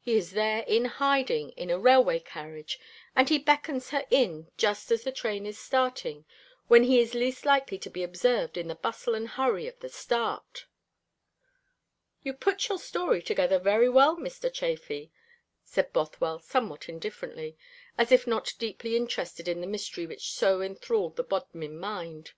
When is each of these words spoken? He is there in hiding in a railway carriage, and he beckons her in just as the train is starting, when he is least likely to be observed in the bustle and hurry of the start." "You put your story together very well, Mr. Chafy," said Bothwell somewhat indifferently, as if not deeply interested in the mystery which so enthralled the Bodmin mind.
He 0.00 0.16
is 0.16 0.30
there 0.30 0.62
in 0.66 0.86
hiding 0.86 1.50
in 1.50 1.68
a 1.68 1.78
railway 1.78 2.18
carriage, 2.20 2.80
and 3.14 3.28
he 3.28 3.36
beckons 3.38 3.90
her 3.90 4.06
in 4.10 4.50
just 4.56 4.90
as 4.90 5.02
the 5.04 5.12
train 5.12 5.44
is 5.44 5.58
starting, 5.58 6.24
when 6.66 6.84
he 6.84 6.98
is 6.98 7.12
least 7.12 7.44
likely 7.44 7.76
to 7.80 7.90
be 7.90 8.02
observed 8.02 8.56
in 8.56 8.68
the 8.68 8.74
bustle 8.74 9.14
and 9.14 9.28
hurry 9.28 9.66
of 9.68 9.78
the 9.80 9.90
start." 9.90 10.64
"You 12.22 12.32
put 12.32 12.70
your 12.70 12.78
story 12.78 13.20
together 13.20 13.58
very 13.58 13.90
well, 13.90 14.16
Mr. 14.16 14.50
Chafy," 14.50 15.12
said 15.62 15.92
Bothwell 15.92 16.38
somewhat 16.38 16.88
indifferently, 16.88 17.58
as 17.98 18.10
if 18.10 18.26
not 18.26 18.54
deeply 18.58 18.96
interested 18.96 19.46
in 19.46 19.60
the 19.60 19.66
mystery 19.66 20.06
which 20.06 20.32
so 20.32 20.62
enthralled 20.62 21.16
the 21.16 21.22
Bodmin 21.22 21.78
mind. 21.78 22.32